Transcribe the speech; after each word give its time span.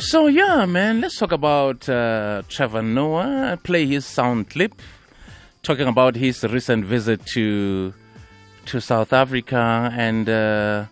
So 0.00 0.28
yeah, 0.28 0.64
man, 0.64 1.02
let's 1.02 1.18
talk 1.18 1.30
about 1.30 1.86
uh, 1.86 2.42
Trevor 2.48 2.82
Noah. 2.82 3.58
Play 3.62 3.84
his 3.84 4.06
sound 4.06 4.48
clip, 4.48 4.80
talking 5.62 5.86
about 5.86 6.16
his 6.16 6.42
recent 6.42 6.86
visit 6.86 7.24
to 7.34 7.92
to 8.64 8.80
South 8.80 9.12
Africa 9.12 9.92
and 9.94 10.26
uh, 10.26 10.86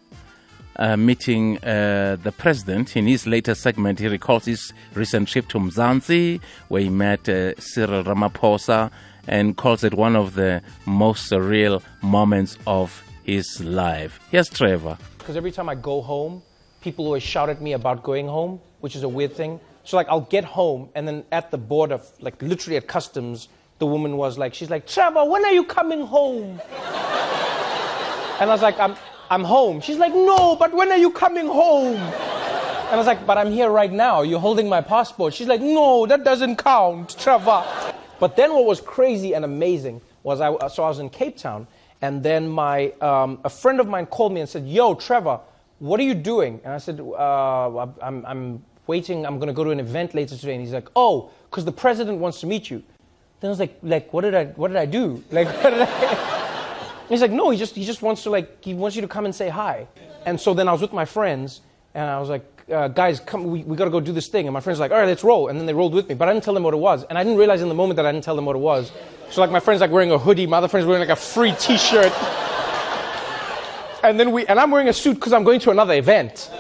uh, 0.77 0.97
meeting 0.99 1.57
uh, 1.65 2.19
the 2.23 2.33
president. 2.33 2.99
In 2.99 3.07
his 3.07 3.27
later 3.27 3.55
segment, 3.55 3.99
he 3.99 4.09
recalls 4.09 4.45
his 4.45 4.75
recent 4.93 5.29
trip 5.29 5.49
to 5.49 5.59
Mzansi, 5.59 6.39
where 6.69 6.83
he 6.83 6.91
met 6.91 7.31
uh, 7.31 7.59
Cyril 7.59 8.05
Ramaphosa, 8.05 8.91
and 9.27 9.57
calls 9.57 9.85
it 9.85 9.95
one 9.95 10.17
of 10.17 10.35
the 10.35 10.61
most 10.85 11.33
surreal 11.33 11.83
moments 12.03 12.59
of 12.67 13.03
his 13.25 13.65
life. 13.65 14.21
Here's 14.31 14.51
Trevor. 14.51 14.99
Because 15.17 15.37
every 15.37 15.51
time 15.51 15.71
I 15.71 15.77
go 15.77 16.03
home, 16.03 16.43
people 16.81 17.07
always 17.07 17.23
shout 17.23 17.49
at 17.49 17.61
me 17.61 17.73
about 17.73 18.03
going 18.03 18.27
home, 18.27 18.61
which 18.81 18.95
is 18.97 19.03
a 19.03 19.09
weird 19.09 19.35
thing. 19.35 19.61
So 19.85 19.97
like 19.97 20.09
I'll 20.09 20.21
get 20.21 20.45
home 20.45 20.91
and 20.95 21.07
then 21.09 21.25
at 21.33 21.51
the 21.51 21.59
border, 21.59 22.01
like 22.21 22.41
literally 22.43 22.77
at 22.77 22.87
customs, 22.87 23.49
the 23.79 23.87
woman 23.87 24.17
was 24.17 24.39
like, 24.39 24.55
she's 24.55 24.71
like, 24.71 24.87
Trevor, 24.87 25.25
when 25.25 25.45
are 25.45 25.53
you 25.53 25.65
coming 25.65 26.01
home? 26.01 26.61
and 28.41 28.43
I 28.43 28.47
was 28.47 28.63
like, 28.63 28.79
I'm, 28.79 28.97
I'm 29.31 29.45
home. 29.45 29.81
She's 29.81 29.99
like, 29.99 30.13
no, 30.13 30.57
but 30.57 30.75
when 30.75 30.91
are 30.91 30.99
you 30.99 31.11
coming 31.11 31.47
home? 31.47 31.97
And 31.97 32.95
I 32.95 32.97
was 32.97 33.07
like, 33.07 33.27
but 33.27 33.37
I'm 33.37 33.53
here 33.53 33.71
right 33.71 33.93
now. 33.93 34.23
You're 34.23 34.41
holding 34.41 34.69
my 34.69 34.81
passport. 34.81 35.35
She's 35.35 35.47
like, 35.47 35.61
no, 35.61 36.07
that 36.07 36.25
doesn't 36.25 36.57
count, 36.57 37.17
Trevor. 37.19 37.65
But 38.19 38.37
then 38.37 38.53
what 38.55 38.65
was 38.65 38.81
crazy 38.81 39.35
and 39.35 39.45
amazing 39.45 40.01
was 40.23 40.41
I, 40.41 40.69
so 40.69 40.85
I 40.85 40.89
was 40.89 40.99
in 40.99 41.11
Cape 41.11 41.37
Town 41.37 41.67
and 42.01 42.23
then 42.23 42.49
my, 42.49 42.93
um, 43.01 43.41
a 43.45 43.51
friend 43.51 43.81
of 43.81 43.89
mine 43.89 44.07
called 44.07 44.33
me 44.33 44.41
and 44.41 44.49
said, 44.49 44.67
yo, 44.67 44.95
Trevor, 44.95 45.41
what 45.79 46.01
are 46.01 46.05
you 46.05 46.15
doing? 46.15 46.61
And 46.65 46.73
I 46.73 46.79
said, 46.79 47.01
uh, 47.01 47.87
I'm, 48.03 48.25
I'm 48.27 48.65
waiting. 48.87 49.25
I'm 49.25 49.39
going 49.39 49.49
to 49.49 49.53
go 49.53 49.65
to 49.65 49.71
an 49.71 49.81
event 49.81 50.15
later 50.15 50.37
today. 50.37 50.55
And 50.55 50.63
he's 50.63 50.73
like, 50.73 50.89
oh, 50.97 51.31
because 51.51 51.65
the 51.65 51.73
president 51.73 52.19
wants 52.19 52.41
to 52.41 52.47
meet 52.47 52.71
you. 52.71 52.83
Then 53.41 53.49
I 53.49 53.51
was 53.51 53.61
like, 53.61 53.79
like, 53.83 54.13
what 54.13 54.23
did 54.23 54.35
I, 54.35 54.47
what 54.47 54.69
did 54.69 54.77
I 54.77 54.87
do? 54.87 55.23
Like, 55.31 55.47
what 55.63 55.71
did 55.71 55.83
I? 55.83 56.93
he's 57.09 57.21
like, 57.21 57.31
no, 57.31 57.51
he 57.51 57.59
just, 57.59 57.77
he 57.77 57.85
just 57.85 58.03
wants 58.03 58.25
to 58.25 58.31
like, 58.31 58.65
he 58.65 58.75
wants 58.75 58.97
you 58.97 59.03
to 59.03 59.09
come 59.09 59.25
and 59.25 59.35
say 59.35 59.49
hi. 59.49 59.87
And 60.27 60.41
so 60.41 60.53
then 60.55 60.69
I 60.69 60.73
was 60.73 60.81
with 60.81 60.93
my 60.93 61.05
friends, 61.05 61.61
and 61.95 62.11
I 62.11 62.19
was 62.19 62.29
like, 62.29 62.45
uh, 62.71 62.89
guys, 62.89 63.21
come, 63.21 63.45
we, 63.45 63.63
we 63.63 63.77
got 63.77 63.85
to 63.85 63.91
go 63.91 64.01
do 64.01 64.13
this 64.13 64.29
thing. 64.29 64.47
And 64.47 64.53
my 64.53 64.61
friends 64.61 64.79
were 64.79 64.85
like, 64.85 64.93
all 64.93 64.99
right, 64.99 65.07
let's 65.07 65.25
roll. 65.25 65.49
And 65.49 65.59
then 65.59 65.67
they 65.67 65.73
rolled 65.73 65.95
with 65.95 66.09
me. 66.09 66.15
But 66.15 66.29
I 66.29 66.33
didn't 66.33 66.45
tell 66.45 66.55
them 66.55 66.65
what 66.65 66.75
it 66.75 66.79
was. 66.79 67.05
And 67.05 67.17
I 67.17 67.25
didn't 67.25 67.39
realize 67.39 67.63
in 67.63 67.69
the 67.69 67.75
moment 67.75 67.97
that 67.97 68.05
I 68.05 68.13
didn't 68.13 68.25
tell 68.25 68.37
them 68.37 68.45
what 68.45 68.57
it 68.57 68.61
was. 68.61 68.93
So 69.31 69.41
like 69.41 69.51
my 69.51 69.61
friend's 69.61 69.81
like 69.81 69.91
wearing 69.91 70.13
a 70.13 70.19
hoodie, 70.19 70.47
my 70.47 70.59
other 70.59 70.69
friend's 70.69 70.87
wearing 70.87 71.01
like 71.01 71.17
a 71.17 71.17
free 71.17 71.53
t-shirt. 71.53 72.13
And 74.03 74.19
then 74.19 74.33
we, 74.33 74.47
and 74.47 74.59
I'm 74.59 74.71
wearing 74.71 74.89
a 74.89 74.93
suit 74.93 75.15
because 75.15 75.33
I'm 75.33 75.45
going 75.45 75.61
to 75.61 75.71
another 75.71 75.95
event. 75.95 76.51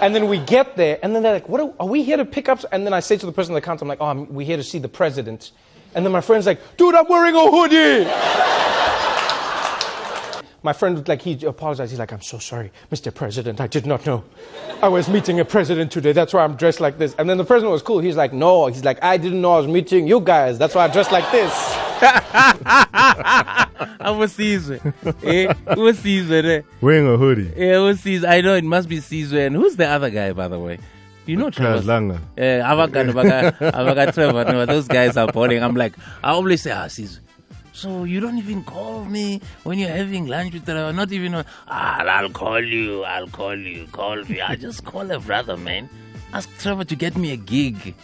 And 0.00 0.14
then 0.14 0.28
we 0.28 0.38
get 0.38 0.76
there, 0.76 0.98
and 1.02 1.14
then 1.14 1.24
they're 1.24 1.32
like, 1.32 1.48
what 1.48 1.60
are, 1.60 1.72
are 1.80 1.88
we 1.88 2.04
here 2.04 2.16
to 2.16 2.24
pick 2.24 2.48
up? 2.48 2.64
And 2.70 2.86
then 2.86 2.92
I 2.92 3.00
say 3.00 3.16
to 3.16 3.26
the 3.26 3.32
person 3.32 3.52
at 3.54 3.56
the 3.56 3.66
counter, 3.66 3.84
I'm 3.84 3.88
like, 3.88 4.00
oh, 4.00 4.06
I'm, 4.06 4.32
we're 4.32 4.46
here 4.46 4.56
to 4.56 4.62
see 4.62 4.78
the 4.78 4.88
president. 4.88 5.50
And 5.94 6.04
then 6.04 6.12
my 6.12 6.20
friend's 6.20 6.46
like, 6.46 6.60
dude, 6.76 6.94
I'm 6.94 7.08
wearing 7.08 7.34
a 7.34 7.50
hoodie. 7.50 8.04
my 10.62 10.72
friend, 10.72 11.06
like, 11.08 11.22
he 11.22 11.44
apologized. 11.44 11.90
He's 11.90 11.98
like, 11.98 12.12
I'm 12.12 12.20
so 12.20 12.38
sorry, 12.38 12.70
Mr. 12.92 13.12
President. 13.12 13.60
I 13.60 13.66
did 13.66 13.86
not 13.86 14.06
know. 14.06 14.22
I 14.82 14.88
was 14.88 15.08
meeting 15.08 15.40
a 15.40 15.44
president 15.44 15.90
today. 15.90 16.12
That's 16.12 16.32
why 16.32 16.44
I'm 16.44 16.54
dressed 16.54 16.78
like 16.78 16.98
this. 16.98 17.16
And 17.18 17.28
then 17.28 17.36
the 17.36 17.44
president 17.44 17.72
was 17.72 17.82
cool. 17.82 17.98
He's 17.98 18.16
like, 18.16 18.32
no. 18.32 18.66
He's 18.66 18.84
like, 18.84 19.02
I 19.02 19.16
didn't 19.16 19.40
know 19.40 19.54
I 19.54 19.58
was 19.58 19.66
meeting 19.66 20.06
you 20.06 20.20
guys. 20.20 20.58
That's 20.58 20.76
why 20.76 20.84
I 20.84 20.88
dressed 20.88 21.10
like 21.10 21.28
this. 21.32 21.52
Abusizwe. 24.00 24.80
eh, 25.24 25.48
Abusizwe. 25.66 26.44
eh. 26.44 26.62
Wearing 26.80 27.06
a 27.08 27.16
hoodie. 27.16 27.52
Yeah, 27.56 27.74
Abusizwe. 27.76 28.28
I 28.28 28.40
know 28.40 28.54
it 28.54 28.64
must 28.64 28.88
be 28.88 28.98
Sizwe. 28.98 29.46
And 29.46 29.56
who's 29.56 29.76
the 29.76 29.86
other 29.86 30.10
guy, 30.10 30.32
by 30.32 30.48
the 30.48 30.58
way? 30.58 30.78
You 31.26 31.36
know 31.36 31.50
Trevor. 31.50 31.82
Abangani 32.36 33.12
baka 33.14 33.54
abaka 33.60 34.12
Trevor. 34.14 34.44
No, 34.44 34.64
those 34.66 34.88
guys 34.88 35.16
are 35.16 35.30
boring. 35.30 35.62
I'm 35.62 35.74
like, 35.76 35.94
I 36.24 36.30
always 36.30 36.62
say, 36.62 36.70
ah, 36.72 36.86
Sizwe. 36.86 37.20
So 37.72 38.02
you 38.04 38.18
don't 38.18 38.38
even 38.38 38.64
call 38.64 39.04
me 39.04 39.40
when 39.62 39.78
you're 39.78 39.88
having 39.90 40.26
lunch 40.26 40.52
with 40.54 40.64
Trevor. 40.64 40.92
Not 40.92 41.12
even, 41.12 41.34
ah, 41.34 41.44
I'll 41.68 42.30
call 42.30 42.64
you. 42.64 43.04
I'll 43.04 43.28
call 43.28 43.54
you. 43.56 43.86
Call 43.92 44.24
me. 44.24 44.40
I 44.40 44.56
just 44.56 44.84
call 44.84 45.08
a 45.10 45.20
brother, 45.20 45.56
man. 45.56 45.88
Ask 46.32 46.48
Trevor 46.58 46.84
to 46.84 46.96
get 46.96 47.16
me 47.16 47.32
a 47.32 47.36
gig. 47.36 47.94